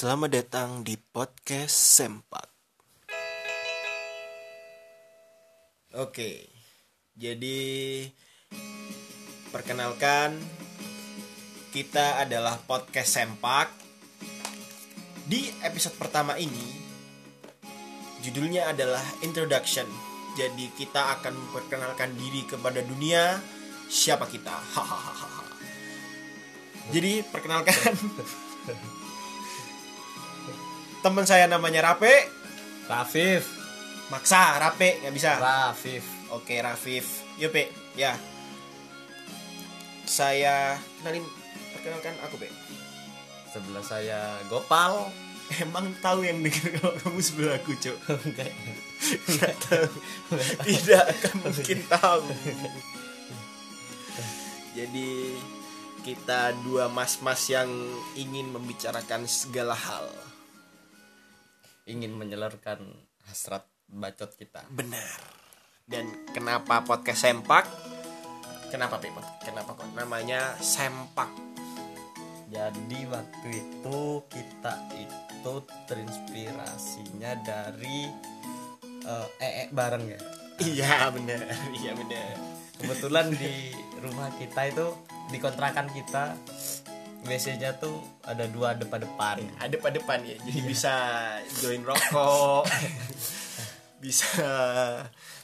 Selamat 0.00 0.32
datang 0.32 0.80
di 0.80 0.96
podcast 0.96 1.76
Sempak. 1.76 2.48
Oke, 5.92 6.48
jadi 7.12 8.08
perkenalkan 9.52 10.40
kita 11.68 12.16
adalah 12.16 12.56
podcast 12.64 13.12
Sempak. 13.12 13.68
Di 15.28 15.52
episode 15.68 16.00
pertama 16.00 16.40
ini, 16.40 16.64
judulnya 18.24 18.72
adalah 18.72 19.04
Introduction. 19.20 19.84
Jadi 20.32 20.80
kita 20.80 21.20
akan 21.20 21.36
memperkenalkan 21.36 22.16
diri 22.16 22.48
kepada 22.48 22.80
dunia 22.80 23.36
siapa 23.92 24.24
kita. 24.24 24.64
Hahaha. 24.80 25.44
Jadi 26.88 27.20
perkenalkan 27.28 27.92
teman 31.00 31.24
saya 31.24 31.48
namanya 31.48 31.92
Rape 31.92 32.28
Rafif. 32.84 33.48
Maksa 34.10 34.58
Rape 34.58 35.00
nggak 35.00 35.14
bisa. 35.14 35.38
Rafif. 35.38 36.04
Oke 36.34 36.58
Rafif. 36.60 37.24
Yuk 37.38 37.54
Pe. 37.54 37.70
Ya. 37.94 38.18
Saya 40.04 40.76
kenalin 41.00 41.24
perkenalkan 41.72 42.14
aku 42.26 42.36
Pe. 42.36 42.48
Sebelah 43.54 43.84
saya 43.86 44.18
Gopal. 44.50 45.08
Emang 45.64 45.90
tahu 45.98 46.22
yang 46.22 46.38
denger 46.42 46.78
kalau 46.78 46.94
kamu 47.02 47.18
sebelah 47.18 47.58
aku 47.58 47.74
cok 47.74 47.98
Enggak. 48.30 48.54
tahu. 49.66 49.88
Tidak 50.62 51.04
akan 51.10 51.34
mungkin 51.42 51.78
tahu. 51.90 52.24
Jadi 54.78 55.34
kita 56.06 56.54
dua 56.62 56.86
mas-mas 56.86 57.50
yang 57.50 57.66
ingin 58.14 58.54
membicarakan 58.54 59.26
segala 59.26 59.74
hal 59.74 60.06
ingin 61.86 62.12
menyalurkan 62.16 62.80
hasrat 63.28 63.64
bacot 63.90 64.34
kita 64.36 64.64
Benar. 64.70 65.02
Dan 65.90 66.06
kenapa 66.30 66.86
podcast 66.86 67.26
Sempak? 67.26 67.66
Kenapa 68.70 69.02
Pip? 69.02 69.10
Kenapa 69.42 69.74
kok 69.74 69.90
namanya 69.98 70.54
Sempak? 70.62 71.50
jadi 72.50 72.98
waktu 73.06 73.48
itu 73.62 74.26
kita 74.26 74.74
itu 74.98 75.54
terinspirasinya 75.86 77.38
dari 77.46 78.10
eh 79.06 79.28
ee 79.38 79.66
bareng 79.70 80.04
ya 80.10 80.20
Iya 80.60 81.08
benar, 81.08 81.40
iya 81.72 81.96
benar. 81.96 82.36
kebetulan 82.76 83.32
di 83.32 83.72
rumah 84.04 84.28
kita 84.36 84.68
itu 84.68 84.92
di 85.32 85.38
kontrakan 85.40 85.88
kita 85.88 86.36
WC-nya 87.20 87.76
tuh 87.76 88.00
ada 88.24 88.48
dua 88.48 88.72
depan-depan 88.74 89.44
Ada 89.60 89.76
pada 89.76 90.00
depan 90.00 90.24
ya, 90.24 90.36
jadi 90.40 90.60
bisa 90.64 90.94
join 91.60 91.84
rokok, 91.84 92.64
bisa 94.04 94.28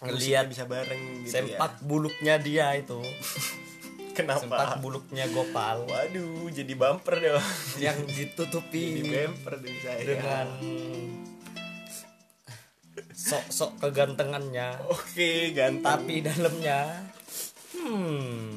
musiknya 0.00 0.48
bisa 0.48 0.64
bareng 0.64 1.24
gitu 1.24 1.32
sempak 1.32 1.76
buluknya 1.84 2.40
dia 2.40 2.72
itu 2.72 2.96
ya. 3.00 3.14
Kenapa? 4.16 4.40
sempak 4.40 4.80
buluknya 4.80 5.28
Gopal 5.28 5.84
Waduh, 5.84 6.48
jadi 6.48 6.72
bumper 6.72 7.20
dong. 7.20 7.44
yang 7.76 8.00
ditutupi 8.08 9.04
Jadi 9.04 9.28
bumper 9.28 9.60
dong 9.60 9.76
saya. 9.84 10.00
dengan 10.00 10.48
sok-sok 13.12 13.76
kegantengannya 13.76 14.80
Oke, 14.88 15.52
ganteng. 15.52 15.84
tapi 15.84 16.24
dalamnya 16.24 17.04
hmm 17.76 18.55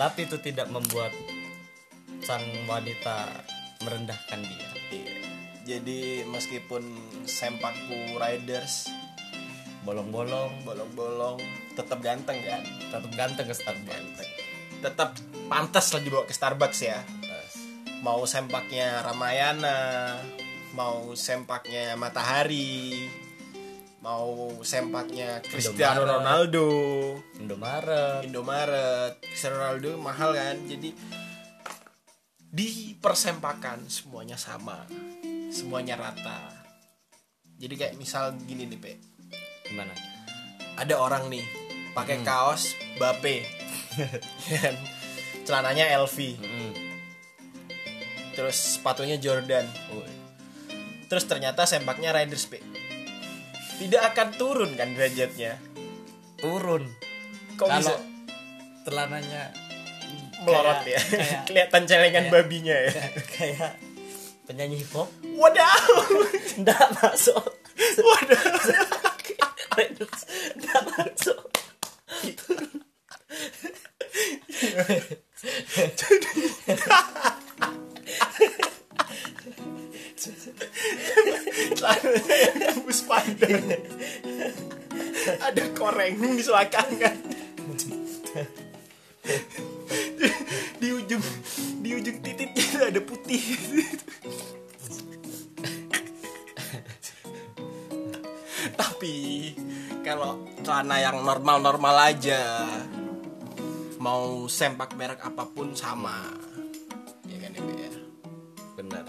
tapi 0.00 0.24
itu 0.24 0.40
tidak 0.40 0.72
membuat 0.72 1.12
sang 2.24 2.40
wanita 2.64 3.44
merendahkan 3.84 4.40
dia. 4.40 4.68
Iya. 4.88 5.16
Jadi 5.68 6.24
meskipun 6.24 6.80
Sempakku 7.28 8.16
Riders 8.16 8.88
bolong-bolong. 9.84 10.64
bolong-bolong 10.64 11.36
tetap 11.76 12.00
ganteng 12.00 12.40
kan? 12.40 12.64
Tetap 12.64 13.12
ganteng 13.12 13.46
ke 13.52 13.52
Starbucks. 13.52 14.24
Tetap 14.80 15.10
pantas 15.52 15.92
lah 15.92 16.00
dibawa 16.00 16.24
ke 16.24 16.32
Starbucks 16.32 16.80
ya. 16.80 16.96
Mau 18.00 18.24
sempaknya 18.24 19.04
Ramayana 19.04 20.16
mau 20.72 21.12
sempaknya 21.12 21.92
Matahari 22.00 23.04
mau 24.00 24.32
sempaknya 24.64 25.44
Cristiano 25.44 26.02
Indomaret. 26.02 26.16
Ronaldo. 26.16 26.66
Indomaret. 27.36 28.20
Indomaret. 28.24 29.12
Cristiano 29.20 29.60
Ronaldo 29.60 29.90
mahal 29.96 30.32
kan? 30.32 30.56
Jadi 30.64 30.90
di 32.40 32.68
persempakan 32.96 33.86
semuanya 33.86 34.34
sama. 34.34 34.88
Semuanya 35.52 35.94
rata. 35.96 36.40
Jadi 37.60 37.74
kayak 37.76 37.94
misal 37.94 38.32
gini 38.40 38.64
nih 38.64 38.80
Pe. 38.80 38.92
Gimana? 39.68 39.92
Ada 40.80 40.96
orang 40.96 41.28
nih 41.28 41.44
pakai 41.92 42.22
kaos 42.22 42.72
Bape 42.96 43.42
kan? 44.48 44.74
celananya 45.42 45.90
LV 45.98 46.16
Hmm. 46.38 46.72
terus 48.32 48.78
sepatunya 48.78 49.18
Jordan. 49.18 49.66
Woi. 49.90 50.08
terus 51.10 51.26
ternyata 51.26 51.66
sempaknya 51.66 52.14
Riders 52.14 52.46
P 52.46 52.62
tidak 53.80 54.02
akan 54.12 54.28
turun 54.36 54.70
kan 54.76 54.92
derajatnya? 54.92 55.56
Turun. 56.36 56.84
Kok 57.56 57.64
kalau 57.64 57.80
bisa? 57.80 57.96
telananya 58.84 59.42
melorot 60.40 60.84
kayak- 60.84 60.86
ya. 60.86 61.00
kayak- 61.00 61.44
kelihatan 61.48 61.82
celengan 61.84 62.24
kayak- 62.28 62.32
babinya 62.32 62.76
ya. 62.76 62.92
kayak 63.30 63.72
penyanyi 64.44 64.76
hip 64.80 64.92
hop. 64.92 65.08
Wadaw 65.24 65.84
nggak 66.60 66.86
masuk. 67.00 67.44
Wadaw 67.98 68.44
nggak 70.56 70.82
masuk 70.92 71.40
ada 85.46 85.62
koreng 85.76 86.16
di 86.18 86.42
selangkangan 86.42 87.16
di 90.80 90.88
ujung 90.96 91.24
di 91.84 91.90
ujung 91.92 92.18
titiknya 92.24 92.64
itu 92.64 92.78
ada 92.80 93.00
putih. 93.04 93.42
Tapi 98.76 99.16
kalau 100.04 100.44
celana 100.64 100.96
yang 101.00 101.20
normal-normal 101.24 101.96
aja 102.12 102.64
mau 104.00 104.48
sempak 104.48 104.96
merek 104.96 105.20
apa 105.20 105.44
pun 105.48 105.76
sama. 105.76 106.32
Ya 107.28 107.36
kan 107.44 107.52
ya 107.52 107.60
Be, 107.60 107.72
ya? 107.76 107.92
Benar. 108.80 109.04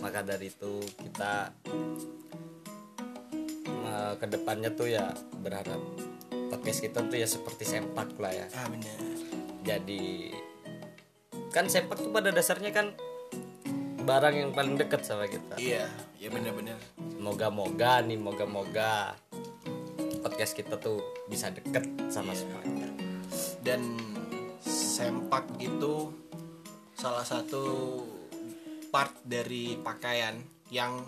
Maka 0.00 0.24
dari 0.24 0.48
itu 0.48 0.80
kita 0.96 1.52
eh, 3.88 4.14
ke 4.20 4.26
depannya 4.28 4.70
tuh 4.76 4.92
ya 4.92 5.08
berharap 5.40 5.80
podcast 6.52 6.80
kita 6.84 7.04
tuh 7.08 7.16
ya 7.16 7.28
seperti 7.28 7.64
sempak 7.64 8.12
lah 8.20 8.32
ya. 8.32 8.46
Ah 8.52 8.68
bener. 8.68 8.98
Jadi 9.64 10.32
kan 11.48 11.64
sempak 11.72 11.96
tuh 11.96 12.12
pada 12.12 12.28
dasarnya 12.28 12.72
kan 12.76 12.92
barang 14.04 14.34
yang 14.36 14.50
paling 14.52 14.76
dekat 14.76 15.04
sama 15.04 15.24
kita. 15.24 15.56
Iya 15.56 15.88
ya 16.20 16.28
bener-bener. 16.28 16.76
Moga-moga 17.16 18.04
nih 18.04 18.20
moga-moga 18.20 19.16
podcast 20.20 20.52
kita 20.52 20.76
tuh 20.76 21.00
bisa 21.30 21.48
deket 21.48 21.88
sama 22.12 22.34
semuanya 22.34 22.90
dan 23.62 23.80
sempak 24.64 25.46
itu 25.62 26.10
salah 26.98 27.22
satu 27.22 27.64
part 28.90 29.14
dari 29.22 29.78
pakaian 29.78 30.34
yang 30.68 31.00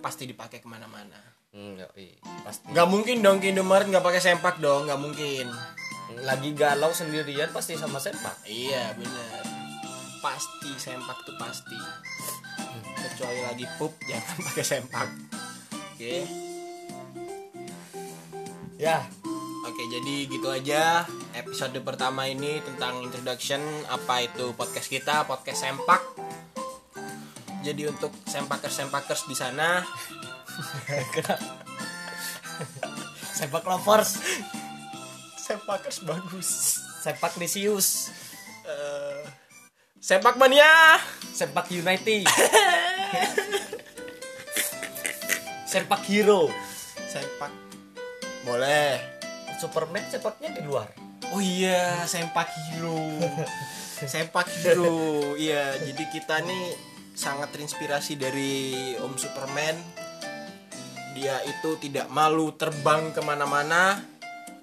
pasti 0.00 0.24
dipakai 0.24 0.62
ke 0.62 0.68
mana-mana 0.70 1.29
hmm, 1.54 1.72
yoi. 1.80 2.08
pasti. 2.44 2.64
Nggak 2.70 2.88
mungkin 2.88 3.16
dong 3.22 3.38
ke 3.38 3.50
Indomaret 3.50 3.88
nggak 3.88 4.04
pakai 4.04 4.22
sempak 4.22 4.58
dong 4.58 4.86
nggak 4.86 5.00
mungkin. 5.00 5.46
Lagi 6.26 6.50
galau 6.54 6.90
sendirian 6.90 7.54
pasti 7.54 7.78
sama 7.78 8.02
sempak. 8.02 8.34
Iya 8.46 8.94
bener. 8.98 9.42
Pasti 10.20 10.70
sempak 10.76 11.22
tuh 11.22 11.36
pasti. 11.38 11.78
Kecuali 13.00 13.40
lagi 13.46 13.66
pup 13.78 13.92
jangan 14.08 14.36
pakai 14.50 14.64
sempak. 14.64 15.08
Oke. 15.94 16.16
Ya. 18.80 19.04
Oke, 19.60 19.82
jadi 19.92 20.14
gitu 20.26 20.48
aja 20.48 21.04
episode 21.36 21.78
pertama 21.84 22.26
ini 22.26 22.58
tentang 22.64 23.04
introduction 23.04 23.60
apa 23.86 24.24
itu 24.24 24.52
podcast 24.56 24.88
kita, 24.88 25.28
podcast 25.28 25.62
sempak. 25.62 26.02
Jadi 27.60 27.92
untuk 27.92 28.08
sempakers-sempakers 28.24 29.28
di 29.28 29.36
sana, 29.36 29.84
sepak 33.38 33.64
lovers 33.64 34.20
sempakers 35.40 36.04
bagus. 36.06 36.48
sepak 37.00 37.34
lisius 37.40 38.12
Eh, 38.70 39.24
Sepak 40.00 40.38
mania. 40.40 40.96
Sepak 41.34 41.68
United. 41.68 42.24
Sepak 45.68 46.02
Hero. 46.06 46.48
Sepak. 47.04 47.52
Boleh. 48.46 48.96
Superman 49.60 50.00
sepaknya 50.08 50.56
di 50.56 50.62
luar. 50.64 50.88
Oh 51.30 51.38
iya, 51.38 52.08
sempak 52.08 52.48
hero. 52.48 52.96
sempak 54.08 54.48
hero. 54.64 55.36
Iya, 55.36 55.76
jadi 55.84 56.04
kita 56.08 56.40
nih 56.42 56.74
sangat 57.12 57.52
terinspirasi 57.52 58.16
dari 58.16 58.96
Om 58.96 59.20
Superman. 59.20 59.76
Dia 61.20 61.44
itu 61.44 61.76
tidak 61.76 62.08
malu 62.08 62.56
terbang 62.56 63.12
ke 63.12 63.20
mana-mana, 63.20 64.00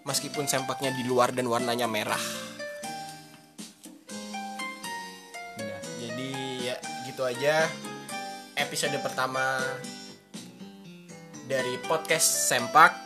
meskipun 0.09 0.49
sempaknya 0.49 0.89
di 0.89 1.05
luar 1.05 1.29
dan 1.29 1.45
warnanya 1.45 1.85
merah. 1.85 2.25
Nah, 5.61 5.81
jadi 6.01 6.31
ya 6.57 6.75
gitu 7.05 7.21
aja 7.21 7.69
episode 8.57 8.97
pertama 9.05 9.61
dari 11.45 11.77
podcast 11.85 12.49
Sempak 12.49 12.97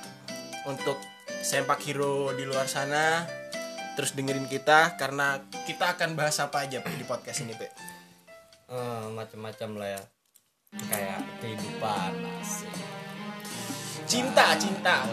untuk 0.64 0.96
Sempak 1.44 1.84
Hero 1.84 2.32
di 2.32 2.48
luar 2.48 2.72
sana 2.72 3.28
terus 4.00 4.16
dengerin 4.16 4.48
kita 4.48 4.96
karena 4.96 5.44
kita 5.68 6.00
akan 6.00 6.16
bahas 6.16 6.40
apa 6.40 6.64
aja 6.64 6.80
di 6.80 7.04
podcast 7.04 7.44
ini 7.44 7.52
Pe. 7.60 7.68
Eh, 8.72 9.06
macam-macam 9.12 9.70
lah 9.76 9.90
ya. 10.00 10.02
Kayak 10.88 11.20
kehidupan 11.44 12.16
asik. 12.40 13.11
Cinta, 14.08 14.56
cinta. 14.60 15.06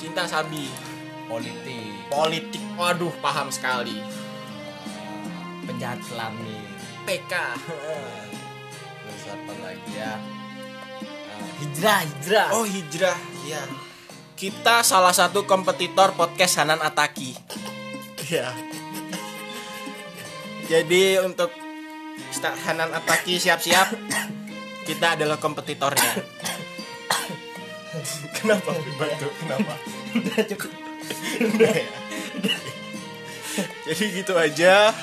Cinta 0.00 0.22
Sabi. 0.26 0.68
politik, 1.26 2.06
Politik. 2.06 2.62
Waduh, 2.78 3.10
paham 3.18 3.50
sekali. 3.50 3.98
penjahat 5.66 5.98
selami. 6.06 6.62
PK. 7.02 7.32
Terus 9.02 9.24
apa 9.26 9.52
lagi 9.58 9.92
ya? 9.98 10.14
Eh, 10.14 11.50
hijrah, 11.58 12.00
hijrah. 12.06 12.48
Oh, 12.54 12.62
hijrah. 12.62 13.18
Ya. 13.50 13.62
Kita 14.38 14.86
salah 14.86 15.10
satu 15.10 15.42
kompetitor 15.42 16.14
podcast 16.14 16.62
Hanan 16.62 16.78
Ataki. 16.78 17.34
Ya. 18.30 18.54
Jadi 20.70 21.18
untuk 21.22 21.50
Hanan 22.66 22.94
Ataki 22.94 23.42
siap-siap. 23.42 23.90
Kita 24.86 25.18
adalah 25.18 25.42
kompetitornya. 25.42 26.14
Kenapa 28.46 28.70
batuk? 28.94 29.32
Kenapa? 29.42 29.74
Udah 30.14 30.38
cukup. 30.54 30.70
ya. 31.58 31.74
Jadi 33.90 34.04
gitu 34.22 34.34
aja 34.38 34.94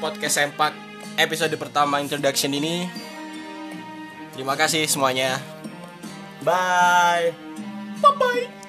podcast 0.00 0.40
sempak 0.40 0.72
episode 1.20 1.52
pertama 1.60 2.00
introduction 2.00 2.56
ini. 2.56 2.88
Terima 4.32 4.56
kasih 4.56 4.88
semuanya. 4.88 5.36
Bye. 6.40 7.36
Bye 8.00 8.16
bye. 8.16 8.61